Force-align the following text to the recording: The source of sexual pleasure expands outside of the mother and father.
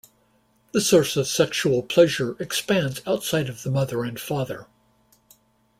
The 0.71 0.81
source 0.81 1.15
of 1.15 1.27
sexual 1.27 1.83
pleasure 1.83 2.35
expands 2.41 3.03
outside 3.05 3.49
of 3.49 3.61
the 3.61 3.69
mother 3.69 4.03
and 4.03 4.19
father. 4.19 4.65